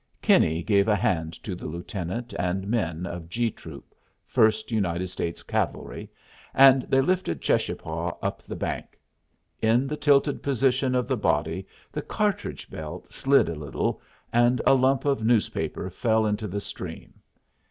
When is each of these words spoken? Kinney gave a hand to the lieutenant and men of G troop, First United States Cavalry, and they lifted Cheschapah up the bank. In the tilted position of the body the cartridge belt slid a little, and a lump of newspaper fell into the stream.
Kinney 0.19 0.63
gave 0.63 0.87
a 0.87 0.95
hand 0.95 1.33
to 1.43 1.53
the 1.53 1.67
lieutenant 1.67 2.33
and 2.39 2.67
men 2.67 3.05
of 3.05 3.29
G 3.29 3.51
troop, 3.51 3.93
First 4.25 4.71
United 4.71 5.09
States 5.09 5.43
Cavalry, 5.43 6.09
and 6.55 6.81
they 6.89 7.01
lifted 7.01 7.39
Cheschapah 7.39 8.17
up 8.19 8.41
the 8.41 8.55
bank. 8.55 8.99
In 9.61 9.85
the 9.85 9.95
tilted 9.95 10.41
position 10.41 10.95
of 10.95 11.07
the 11.07 11.17
body 11.17 11.67
the 11.91 12.01
cartridge 12.01 12.67
belt 12.67 13.13
slid 13.13 13.47
a 13.47 13.53
little, 13.53 14.01
and 14.33 14.59
a 14.65 14.73
lump 14.73 15.05
of 15.05 15.23
newspaper 15.23 15.87
fell 15.91 16.25
into 16.25 16.47
the 16.47 16.61
stream. 16.61 17.13